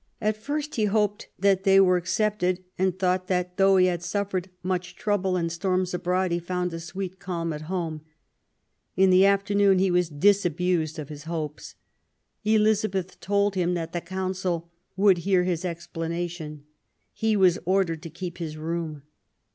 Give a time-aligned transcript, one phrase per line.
[0.19, 4.49] At first he hoped that they were accepted, and thought that "though he had suffered
[4.63, 8.01] much trouble and storms abroad he found a sweet calm at home".
[8.97, 11.75] In the afternoon he was disabused of his hopes.
[12.43, 16.63] Eliza beth told him that the Council would hear his explanation;
[17.13, 19.03] he was ordered to keep his room.